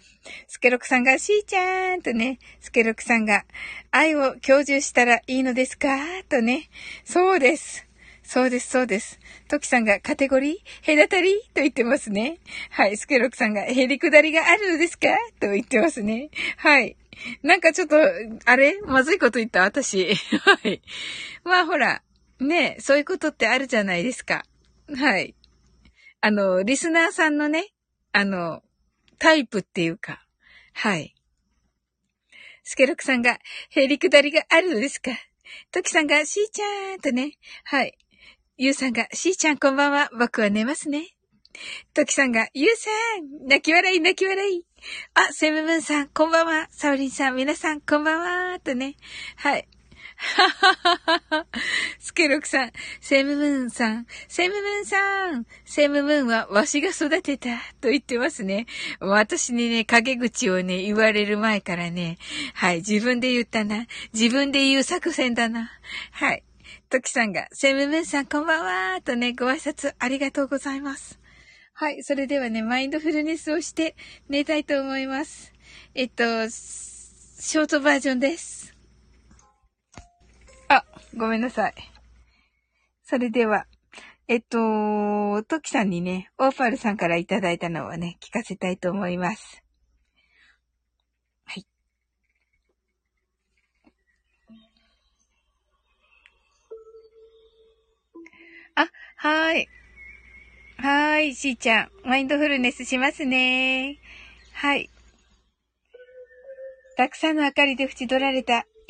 [0.49, 2.39] スケロクさんが、しーちゃんとね。
[2.61, 3.45] スケロクさんが、
[3.91, 5.89] 愛を享受したらいいのですか？
[6.29, 6.69] とね。
[7.05, 7.87] そうです。
[8.23, 9.19] そうです、そうです。
[9.49, 12.39] トキさんがカテゴリー隔たりと言ってますね。
[12.71, 12.97] はい。
[12.97, 15.09] スケロクさんがヘリ下りがあるのですか？
[15.41, 16.31] と言ってますね。
[16.59, 16.97] はい。
[17.43, 17.97] なんかちょっと、
[18.45, 18.81] あれ？
[18.83, 19.63] まずいこと言った？
[19.63, 20.15] 私。
[20.45, 20.81] はい。
[21.43, 22.03] まあほら、
[22.39, 24.45] ねそういうことってあるじゃないですか。
[24.97, 25.35] はい。
[26.21, 27.69] あの、リスナーさんのね、
[28.13, 28.63] あの、
[29.21, 30.25] タイプっていうか、
[30.73, 31.15] はい。
[32.65, 35.11] スケロクさんが、ヘリ下りがあるのですか？
[35.73, 37.33] トキさんが、しーちゃんとね、
[37.65, 37.99] はい。
[38.57, 40.09] ゆうさんが、しーちゃんこんばんは。
[40.19, 41.09] 僕は寝ますね。
[41.93, 42.91] ときさんが、ゆうさ
[43.45, 44.65] ん泣き笑い泣き笑い
[45.13, 46.69] あ、セムムーンさん、こんばんは。
[46.71, 48.61] サオリンさん、皆さん、こんばんは。
[48.61, 48.97] とね。
[49.37, 49.69] はい。
[50.21, 51.47] はははは。
[51.99, 57.49] スケロクさん、セムムーンさん、セムムーンさん、セムムーンはわしが育てた、
[57.81, 58.67] と言ってますね。
[59.01, 62.19] 私にね、陰口をね、言われる前からね、
[62.55, 63.87] はい、自分で言ったな。
[64.13, 65.71] 自分で言う作戦だな。
[66.13, 66.45] はい。
[66.91, 71.19] トキさんが、セムムーンさんこんばんはとね、ご挨拶ありがとうございます。
[71.73, 73.97] はい、それではね、マインドフルネスをして
[74.29, 75.55] 寝たいと思います。
[75.95, 78.80] えっと、ショートバージョンです。
[80.71, 80.85] あ、
[81.17, 81.75] ごめんなさい。
[83.03, 83.67] それでは、
[84.29, 89.65] えっと、トキさんにね、オーファルさんからいただいたのをね、聞かせたいと思います。
[91.45, 91.67] はい
[98.77, 99.69] あ、はーい。
[100.77, 101.91] はーい、しーちゃん。
[102.05, 103.99] マインドフルネスしますね。
[104.53, 104.89] はい。
[106.97, 108.67] たくさんの明かりで縁取られた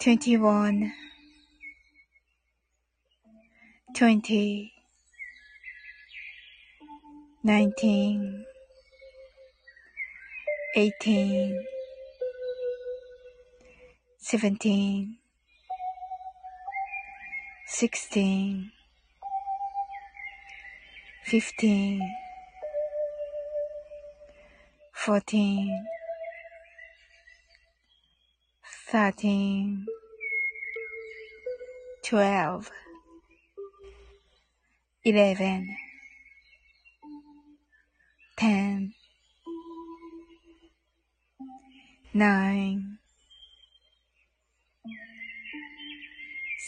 [0.00, 0.92] 21
[3.94, 4.72] twenty,
[7.44, 8.44] nineteen,
[10.74, 11.64] eighteen,
[14.18, 15.16] seventeen,
[17.68, 18.72] sixteen,
[21.24, 22.00] fifteen,
[24.92, 25.86] fourteen,
[28.90, 29.86] thirteen,
[32.02, 32.70] twelve,
[35.04, 35.76] eleven,
[38.36, 38.92] ten,
[42.12, 42.98] nine,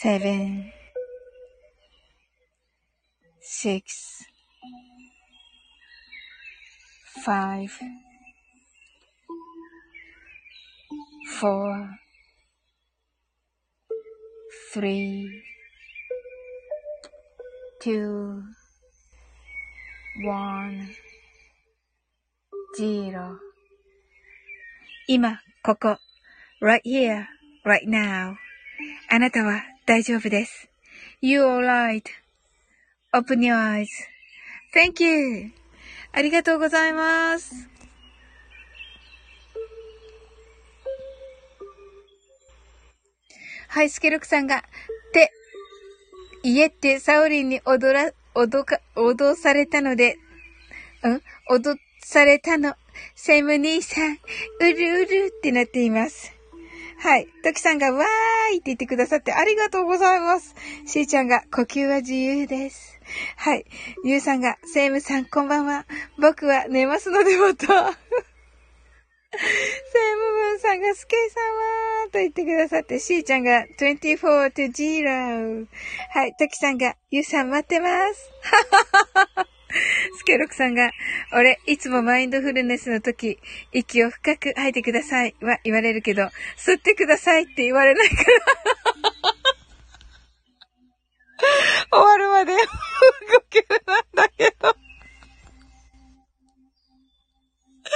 [0.01, 0.71] seven,
[3.41, 4.23] six,
[7.23, 7.79] five,
[11.39, 11.97] four,
[14.73, 15.43] three,
[17.81, 18.43] two,
[20.23, 20.89] one,
[22.77, 23.39] zero.
[25.07, 25.97] 今、ここ、
[26.61, 27.25] right here,
[27.65, 28.35] right now.
[29.09, 30.69] あなたは大丈夫です。
[31.21, 31.45] You're
[33.13, 33.55] alright.Open your
[34.73, 35.51] eyes.Thank you.
[36.11, 37.76] ありがとうございます。
[43.67, 44.61] はい、スケロクさんが、っ
[45.11, 45.31] て、
[46.43, 50.17] 家ってサオリンに踊ら、脅か、脅されたので、
[51.03, 51.21] うん？
[51.49, 52.75] 脅されたの。
[53.15, 54.17] セム兄さん、う
[54.63, 56.33] るうるってなっています。
[56.99, 57.27] はい。
[57.43, 60.55] トキさんがわーいって言ってくださってありがとうございます。
[60.87, 62.99] しーちゃんが呼吸は自由です。
[63.35, 63.65] はい。
[64.03, 65.85] ゆうさんが、セムさんこんばんは。
[66.19, 67.97] 僕は寝ますのでまた。
[69.31, 71.43] セムブンさんが、スケさん
[72.05, 75.67] はと言ってくださって、しーちゃんが24 to 0。
[76.11, 76.33] はい。
[76.39, 78.31] トキさんが、ゆうさん待ってます。
[80.17, 80.91] スケロクさんが、
[81.33, 83.37] 俺、いつもマインドフルネスの時、
[83.73, 86.23] 息を深く吐いてくださいは言われるけど、
[86.57, 88.23] 吸ってくださいって言われないから。
[91.91, 92.59] 終わるまで、呼
[93.51, 94.86] 吸なんだけど。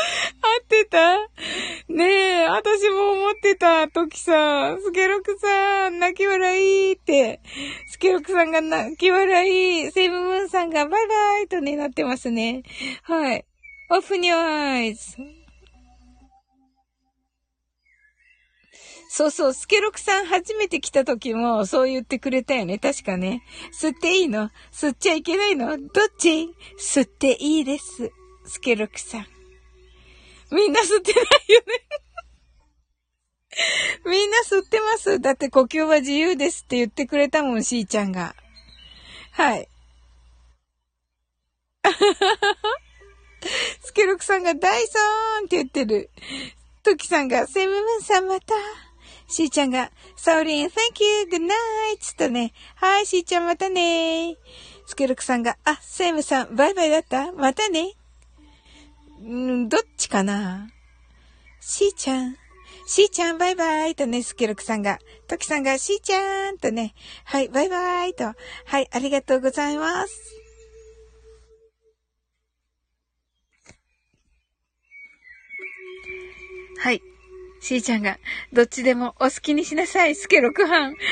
[0.42, 1.20] 合ってた？
[1.88, 4.82] ねえ、私も思ってた、トキさん。
[4.82, 7.42] スケロクさん、泣き笑いって。
[7.88, 9.92] スケロクさんが泣き笑い。
[9.92, 12.64] セブムーンさんがバイバイとね、なってますね。
[13.04, 13.46] はい。
[13.92, 15.18] open your eyes.
[19.14, 22.80] そうそう、スケロクさん初めて来た時もそう言ってくれたよね。
[22.80, 23.44] 確かね。
[23.78, 24.50] 吸っていいの？
[24.72, 25.78] 吸っちゃいけないの？
[25.78, 26.50] どっち？
[26.80, 28.10] 吸っていいです。
[28.46, 29.41] スケロクさん。
[30.52, 31.66] みんな吸ってないよね。
[34.06, 35.20] みんな吸ってます。
[35.20, 38.36] だって呼吸は自由ですって言ってくれたもん、しーちゃんが。
[39.32, 39.68] はい。
[43.84, 46.10] スケロクさんがダイソーンって言ってる。
[46.84, 48.54] トキさんが、セムムンさんまた。
[49.28, 51.52] しーちゃんが、サオリン、thank you, good night!
[52.00, 52.54] つったね。
[52.76, 54.36] はい、しーちゃんまたね
[54.86, 57.32] スケロクさんが、あ、セムさん、バイバイだった？
[57.32, 57.94] またね。
[59.22, 60.68] んどっちかな？
[61.60, 62.36] しーちゃん。
[62.88, 68.34] しーちゃんバイバイとね、スケロクさんが、トキさんがしーちゃんとね、はい、バイバイと、は
[68.80, 70.20] い、ありがとうございます。
[76.80, 77.02] はい。
[77.62, 78.18] しーちゃんが、
[78.52, 80.96] どっちでもお好きにしなさい、スケロクハン。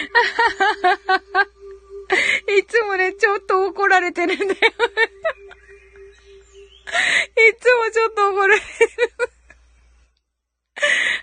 [2.57, 4.53] いつもね、ちょっと怒られてるんだよ。
[6.89, 8.65] いつもちょっと怒られる。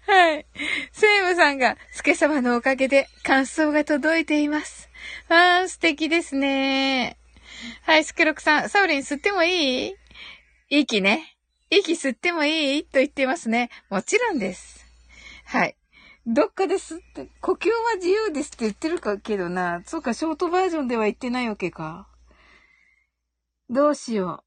[0.07, 0.46] はい。
[0.92, 4.88] セイムさんが、スケ様のおかげで感想が届いています。
[5.29, 7.16] あー、素敵ですね。
[7.83, 9.94] はい、スケロクさん、サウリン吸ってもいい？
[10.68, 11.37] 息ね。
[11.70, 12.85] 息吸ってもいい？
[12.85, 13.70] と言ってますね。
[13.88, 14.85] もちろんです。
[15.46, 15.76] はい。
[16.27, 19.83] どっかですって、呼吸は自由ですって言ってるかけどな。
[19.87, 22.08] そうか、ショートバージョンでは言ってないわけか。
[23.71, 24.46] どうしよう。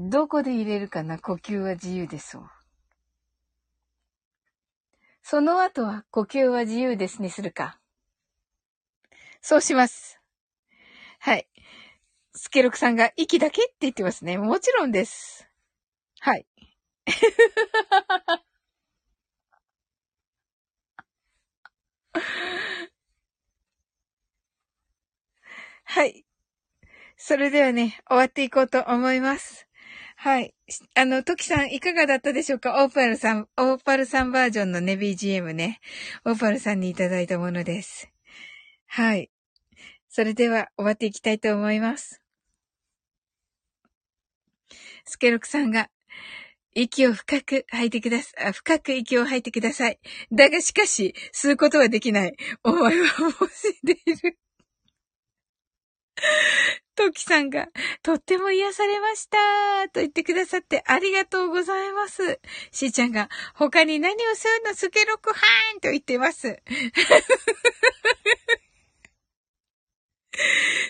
[0.00, 1.18] どこで入れるかな？
[1.18, 2.38] 呼吸は自由です。
[5.22, 7.80] その後は呼吸は自由ですにするか。
[9.42, 10.20] そうします。
[11.18, 11.48] はい。
[12.32, 14.38] スケロクさんが息だけって言ってますね。
[14.38, 15.48] もちろんです。
[16.20, 16.46] はい。
[25.84, 26.24] はい。
[27.16, 29.67] それではね、終わっていこうと思います。
[30.20, 30.52] はい。
[30.96, 32.82] あの、トキさんいかがだったでしょうか？
[32.84, 35.78] オーパルさん、オーパルさんバージョンのね、BGM ね。
[36.24, 38.10] オーパルさんにいただいたものです。
[38.88, 39.30] はい。
[40.08, 42.20] それでは終わっていきたいと思います。
[45.04, 45.88] スケロクさんが、
[46.74, 48.52] 息を深く吐いてください。
[48.52, 50.00] 深く息を吐いてください。
[50.32, 52.34] だがしかし、吸うことはできない。
[52.64, 54.36] お前はもう死んでいる。
[56.98, 57.68] トキさんが、
[58.02, 59.38] とっても癒されました
[59.92, 62.40] と言ってくださってありがとうございます。
[62.72, 64.74] しーちゃんが、他に何をするの？
[64.74, 66.60] スケロクハーンと言ってます。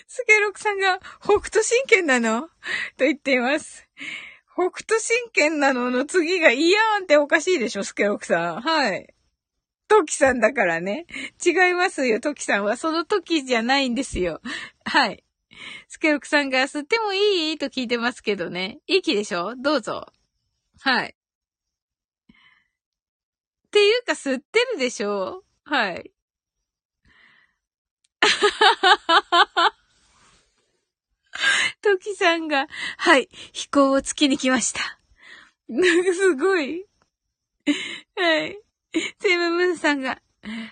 [0.07, 2.47] スケロクさんが、北斗神拳なの？
[2.97, 3.87] と言っています。
[4.55, 8.61] 北斗神拳なのの次がイヤーンっておかしいでしょ、スケロクさん。
[8.61, 9.13] はい。
[9.87, 11.05] トキさんだからね。
[11.45, 12.77] 違いますよ、トキさんは。
[12.77, 14.41] その時じゃないんですよ。
[14.85, 15.23] はい。
[15.87, 17.57] スケロクさんが吸ってもいい？
[17.57, 18.79] と聞いてますけどね。
[18.87, 19.55] 息でしょ？
[19.55, 20.05] どうぞ。
[20.81, 21.15] はい。
[23.67, 25.43] っていうか吸ってるでしょ？
[25.63, 26.11] はい。
[31.81, 34.99] トキさんが、はい、飛行を月に来ました。
[35.69, 36.85] なんかすごい。
[38.15, 38.59] はい。
[39.21, 40.21] セムムーンさんが、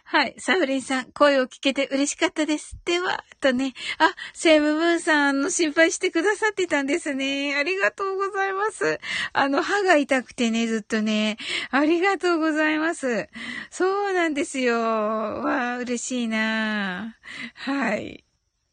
[0.05, 0.36] はい。
[0.38, 2.78] サウリンさん、声を聞けて嬉しかったです。
[2.86, 3.74] では、とね。
[3.97, 7.55] あ、セムムーンさんの心配してくださってたんですね。
[7.55, 8.99] ありがとうございます。
[9.34, 11.38] あの、歯が痛くてね、ずっとね。
[11.70, 13.28] ありがとうございます。
[13.70, 14.80] そうなんですよ。
[14.80, 17.18] わあ、嬉しいな
[17.53, 18.24] はい。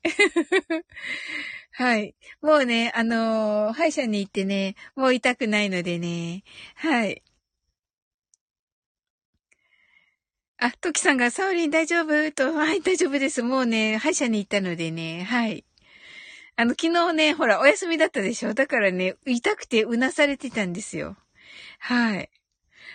[1.72, 2.14] はい。
[2.40, 6.44] もうね、あのー、歯医者に行ってね、もう痛くないのでね。
[6.76, 7.22] はい。
[10.64, 12.32] あ、トキさんが、サオリン大丈夫？
[12.32, 13.42] と、はい、大丈夫です。
[13.42, 15.62] もうね、歯医者に行ったのでね、はい。
[16.56, 18.54] あの、昨日ね、ほら、お休みだったでしょ？
[18.54, 21.18] だからね、痛くてうなされてたんですよ。
[21.80, 22.30] はい。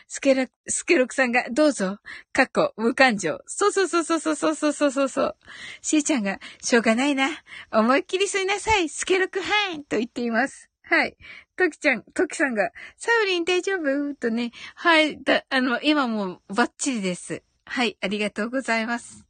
[0.07, 1.99] スケロ、スケロクさんが、どうぞ、
[2.33, 3.37] かっこ、無感情。
[3.45, 5.35] そうそうそうそうそうそうそうそうそう。
[5.83, 7.29] しーちゃんが、しょうがないな。
[7.71, 8.89] 思いっきり吸いなさい。
[8.89, 10.71] スケロクハンと言っています。
[10.81, 11.15] はい。
[11.55, 14.15] トキちゃん、トキさんが、サウリン大丈夫？
[14.15, 17.43] とね、はい、だ、あの、今もバッチリです。
[17.71, 19.27] はい、ありがとうございます。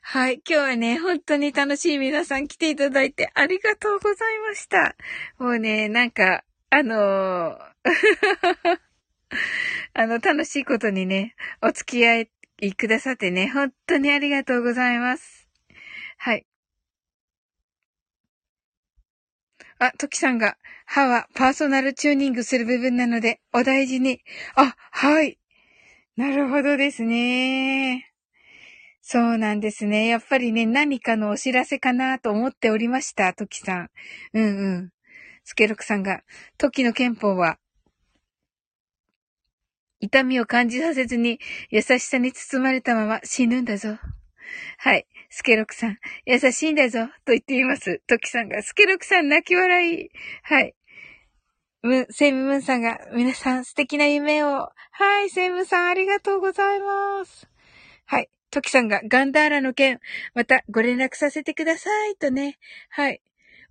[0.00, 4.94] はい、今日はね、本当に楽しい皆さん来ていただいてありがとうございました。
[5.40, 7.58] もうね、なんか、あのー
[9.94, 12.28] あの、楽しいことにね、お付き合
[12.60, 15.48] いくださってね、本当にありがとうございます。
[16.18, 16.46] はい。
[19.80, 24.22] あ、トキさんが、歯はパーソナルチューニングする部分なので、お大事に。
[24.54, 25.40] あ、はい。
[26.16, 28.10] なるほどですね。
[29.02, 30.06] そうなんですね。
[30.06, 33.90] やっぱりね、何かのお知らせかなと思っておりました、トキさん。
[34.32, 34.90] うんうん。
[35.44, 36.22] スケロクさんが、
[36.58, 37.58] トキの憲法は、
[40.00, 41.38] 痛みを感じさせずに
[41.70, 43.98] 優しさに包まれたまま死ぬんだぞ。
[44.78, 45.06] はい。
[45.28, 47.06] スケロクさん、優しいんだぞ。
[47.26, 48.00] と言っています。
[48.06, 50.10] トキさんが、スケロクさん泣き笑い。
[50.42, 50.74] はい。
[51.82, 54.70] ム、セイムムーンさんが、皆さん素敵な夢を。
[54.90, 57.48] はい、セイムさんありがとうございます。
[58.06, 58.28] はい。
[58.50, 60.00] トキさんが、ガンダーラの件、
[60.34, 62.16] またご連絡させてください。
[62.16, 62.58] とね。
[62.88, 63.20] はい。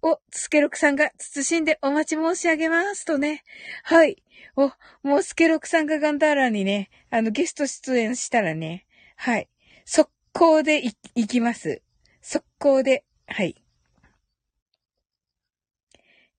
[0.01, 3.05] お、スケロクさんが慎んでお待ち申し上げます。
[3.05, 3.43] とね。
[3.83, 4.21] はい。
[4.55, 8.85] お、もうスケロクさんがガンダーラにね、あの、ゲスト出演したらね、
[9.15, 9.49] はい。
[9.85, 11.81] 速攻で行きます。
[12.21, 13.55] 速攻で、はい。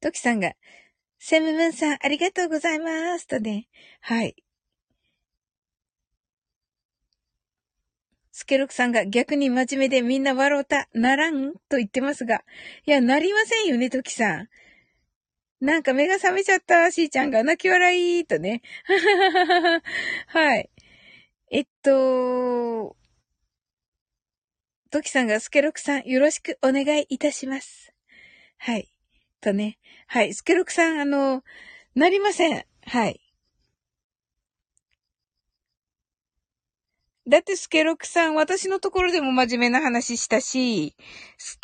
[0.00, 0.52] トキさんが、
[1.28, 3.26] セムムンさん、ありがとうございます。
[3.26, 3.66] とね、
[4.00, 4.36] はい。
[8.30, 11.54] スケロクさんが逆に真面目でみんな笑うた、ならん？
[11.68, 12.44] と言ってますが。
[12.86, 14.48] いや、なりませんよね、トキさん。
[15.60, 18.62] なんか目が覚めちゃった、しーちゃんが泣き笑い、とね。
[20.28, 20.70] はい。
[21.50, 22.96] えっと、
[24.92, 27.92] トキさんがスケロクさんよろしくお願いいたします。
[28.58, 28.95] はい。
[29.40, 29.78] とね。
[30.06, 30.34] はい。
[30.34, 31.42] スケロクさん、あの、
[31.94, 32.64] なりません。
[32.86, 33.20] はい。
[37.28, 40.94] だってスケロクさん、私のところでも真面目な話したし、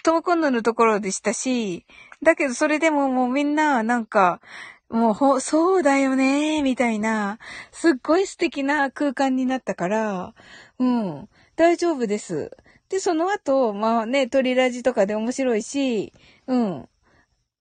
[0.02, 1.86] トモコンヌのところでしたし、
[2.20, 4.40] だけどそれでももうみんな、なんか、
[4.88, 7.38] もうほ、そうだよね、みたいな、
[7.70, 10.34] すっごい素敵な空間になったから、
[10.80, 12.50] うん、大丈夫です。
[12.88, 16.12] で、その後、まあね、鳥ラジとかで面白いし、
[16.48, 16.88] うん。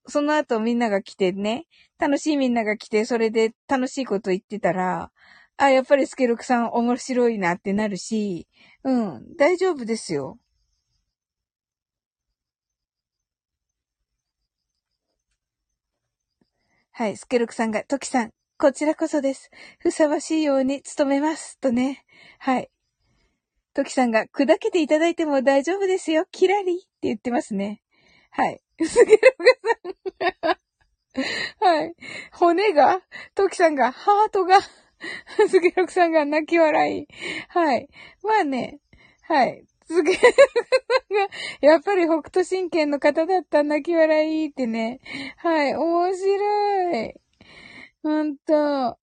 [0.07, 1.67] その後みんなが来てね、
[1.99, 5.11] 楽しいみんなが来て、それで楽しいこと言ってたら、
[5.57, 8.47] あ、やっぱりスケロクさん面白いなってなるし、
[8.83, 10.39] うん、大丈夫ですよ。
[16.93, 19.49] はい、スケロクさんが、トキさん、こちらこそです。
[19.79, 21.57] ふさわしいように努めます。
[21.59, 22.05] とね。
[22.37, 22.69] はい。
[23.73, 26.25] トキさんが砕けていただいても大丈夫ですよ。
[26.31, 27.81] キラリって言ってますね。
[28.29, 28.61] はい。
[28.85, 29.59] スケロク
[30.41, 30.61] さん。
[31.59, 31.95] はい。
[32.33, 33.01] 骨が、
[33.35, 37.07] トキさんが、ハートが、スケロクさんが泣き笑い。
[37.49, 37.89] はい。
[38.23, 38.79] まあね。
[39.23, 39.63] はい。
[39.87, 44.99] スケロクさんが、やっぱり北斗神拳の方だった泣き笑いってね。
[45.37, 45.75] はい。
[45.75, 47.13] 面白い。
[48.03, 48.97] ほんと。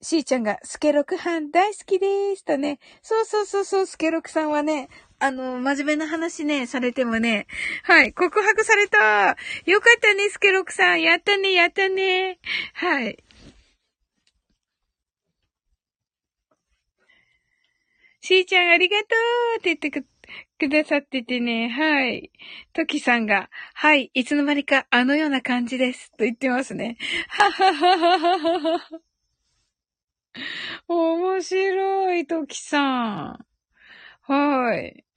[0.00, 2.78] しーちゃんが、スケロク班大好きでーすとね。
[3.02, 4.88] そうそうそうそう、スケロクさんはね、
[5.20, 7.48] あの、真面目な話ね、されてもね、
[7.82, 12.38] はい、告白されたよかったね、スケロクさんやったね、やったね
[12.74, 13.18] はい。
[18.20, 19.04] しーちゃんありがと
[19.56, 20.06] うって言ってく、
[20.58, 22.30] くださっててね、はい。
[22.72, 26.10] トキさんが、はい、いつの間にかあのような感じです。
[26.12, 26.96] と言ってますね。
[27.28, 29.00] はははははは。
[30.86, 32.80] 面白い、トキさ
[33.32, 33.46] ん。
[34.22, 35.07] はい。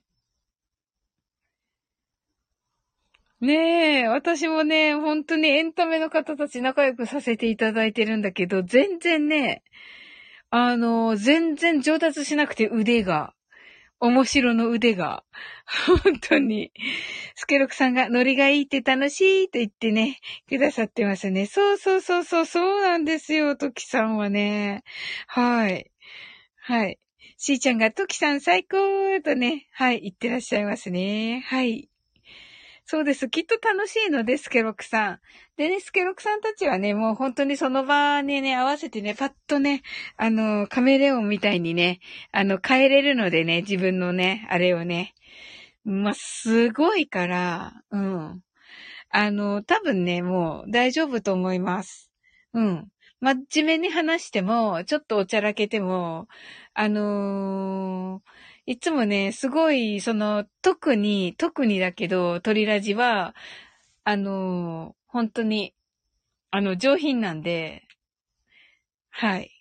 [3.42, 9.64] ねえ、私もね、本当にエンタメの方たち仲良くさせていただいてるんだけど、全然ね、
[10.52, 13.34] あの、全然上達しなくて腕が。
[14.00, 15.24] 面白の腕が。
[16.04, 16.72] 本当に。
[17.36, 20.20] スケロクさんがノリがいいって楽しいと言ってね、
[20.50, 21.46] くださってますね。
[21.46, 24.84] そうそうそうそう、そうなんですよ、トキさんはね。
[25.28, 25.92] はい。
[26.58, 27.00] はい。
[27.38, 28.78] しーちゃんがトキさん最高
[29.24, 31.44] とね、はい、言ってらっしゃいますね。
[31.48, 31.91] はい。
[32.92, 33.30] そうです。
[33.30, 35.20] きっと楽しいので、スケロクさん。
[35.56, 39.82] でね、スケロクさんたちはね、もう本当にその場にね、合わせてね、パッとね、
[40.18, 42.02] あの、カメレオンみたいにね、
[42.34, 45.14] あの、変えれるのでね、自分のね、あれをね。
[45.86, 48.42] まあ、すごいから、うん。
[49.10, 52.12] あの、多分ね、もう大丈夫と思います。
[52.52, 52.90] うん。
[53.22, 56.28] 真面目に話しても、ちょっとおちゃらけても、
[56.74, 58.32] あのー
[58.72, 63.36] いつもね、すごい、その、特に、特にだけど、鳥ラジは、
[64.06, 65.76] あの、本当に、
[66.52, 67.84] あの、上品なんで、
[69.12, 69.52] はい。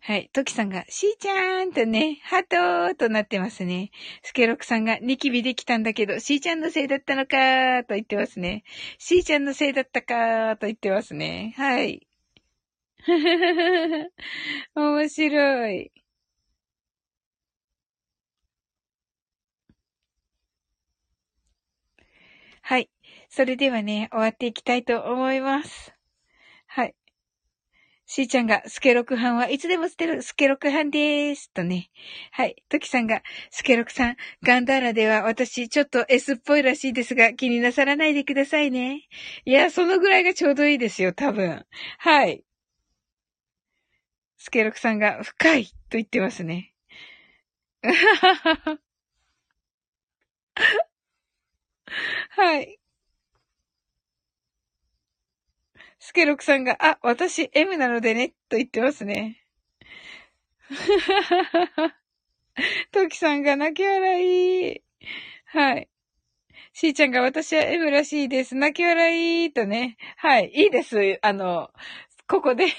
[0.00, 0.30] はい。
[0.32, 3.90] トキさんが、しーちゃーんとね、ハートーとなってますね。
[4.22, 8.64] スケロクさんが、ニキビできたんだけど、しーちゃんのせいだったのかーと言ってますね。
[8.98, 11.54] しーちゃんのせいだったかーと言ってますね。
[11.58, 12.07] はい。
[14.74, 15.92] 面白い。
[22.62, 22.90] はい。
[23.30, 25.94] それではね、終わっていきたいと思います。
[26.66, 26.94] はい。
[28.06, 31.52] しーちゃんが、スケロク班はいつでも捨てる、スケロク班でーす。
[31.52, 31.90] とね。
[32.32, 32.56] はい。
[32.70, 39.02] トキさんが、スケロクさん、ガンダーラでは私ちょっと S っぽいらしいですが、気になさらないでくださいね。
[39.44, 41.66] いや、そのぐらいがちょうどいいですよ、多分。
[41.98, 42.42] はい。
[44.48, 46.72] スケロクさんが深いと言ってますね。
[52.30, 52.80] はい。
[55.98, 59.44] スケロクさんが、あ、私 M なのでね、と言ってますね。
[62.90, 64.82] トキさんが泣き笑い。
[65.44, 65.90] はい。
[66.72, 68.54] しーちゃんが私は M らしいです。
[68.54, 69.98] 泣き笑いとね。
[70.16, 70.50] はい。
[70.54, 71.18] いいです。
[71.20, 71.70] あの、
[72.28, 72.66] ここで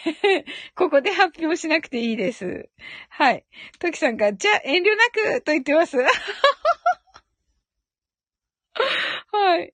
[0.75, 2.69] ここで発表しなくていいです。
[3.09, 3.43] はい。
[3.79, 5.97] トキさんが、じゃあ遠慮なくと言ってます。
[6.05, 6.07] は
[9.57, 9.73] い。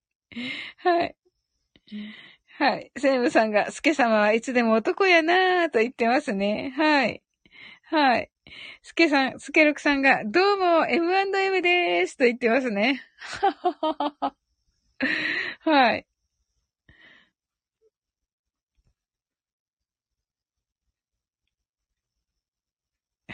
[0.77, 1.15] はい。
[2.57, 2.91] はい。
[2.97, 6.73] セムさんが、スケ様はいつでも男やなぁと言ってますね。
[6.77, 7.21] はい。
[7.83, 8.31] はい。
[8.81, 13.03] スケさん、スケロクさんが、どうも M&M でーすと言ってますね。
[15.59, 16.05] はい。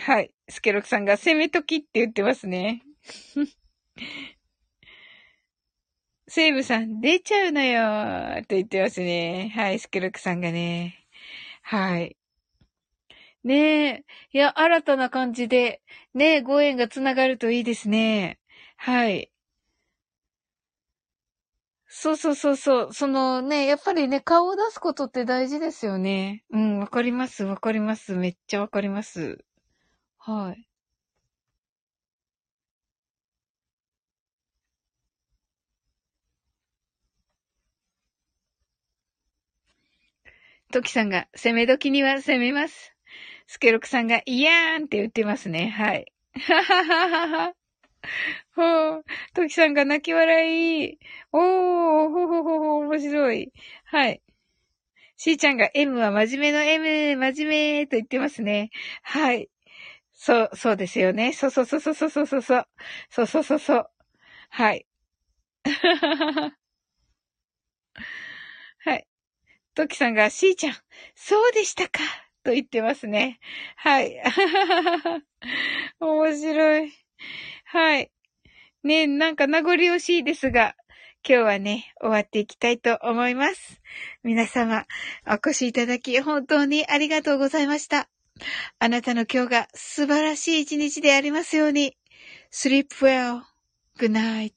[0.04, 0.32] はい。
[0.50, 2.82] スケロクさんが攻めときって言ってますね。
[6.28, 9.52] セーブさん、出ちゃうのよーと言ってますね。
[9.56, 11.06] はい、スケロクさんがね。
[11.62, 12.18] はい。
[13.44, 14.06] ねえ。
[14.32, 15.84] いや、新たな感じで、
[16.16, 18.40] ねえ、ご縁がつながるといいですね。
[18.78, 19.32] はい。
[21.86, 22.94] そうそうそうそう。
[22.94, 26.44] そのね、やっぱりね、顔を出すことって大事ですよね。
[26.50, 28.16] うん、わかります、わかります。
[28.16, 29.46] めっちゃわかります。
[30.22, 30.68] はい。
[40.72, 42.96] トキさんが、攻め時には攻めます。
[43.48, 45.70] スケロクさんが、イヤーンって言ってますね。
[45.70, 46.14] はい。
[46.34, 47.54] はははは。
[48.56, 49.06] ほう。
[49.34, 51.00] トキさんが泣き笑い。
[51.32, 53.52] おー、ほほほほ、面白い。
[53.86, 54.22] はい。
[55.18, 58.70] しーちゃんが M は真面目の M、真面目と言ってますね。
[59.04, 59.50] はい。
[60.24, 61.34] そう、そうですよね。
[61.34, 62.68] そうそうそうそうそうそうそう。
[63.10, 63.90] そうそうそうそう。
[64.52, 64.86] はい。
[68.86, 69.08] はい。
[69.76, 70.76] トキさんが、しーちゃん、
[71.16, 72.02] そうでしたか？
[72.44, 73.40] と言ってますね。
[73.78, 74.22] はい。
[76.00, 76.94] 面白い。
[77.66, 78.12] はい。
[78.84, 80.76] ねなんか名残惜しいですが、
[81.28, 83.82] 今日はね、終わっていきたいと思います。
[84.24, 84.86] 皆様、
[85.28, 88.10] お越しいただき、本当にありがとうございました。
[88.80, 91.96] あなたの今日が素晴らしい一日でありますように。
[92.52, 93.44] sleep well.
[93.98, 94.54] good night.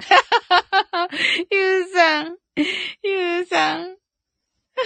[1.50, 2.36] ゆうさん、
[3.02, 3.96] ゆうさん。
[4.74, 4.84] あ、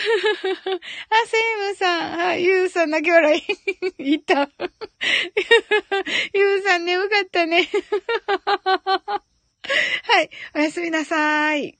[1.26, 2.18] セイムさん。
[2.18, 3.42] はい、ゆうさん泣き笑い。
[4.14, 4.50] いた。
[6.34, 7.68] ゆうさん眠かったね。
[10.02, 11.78] はい、おやすみなさい。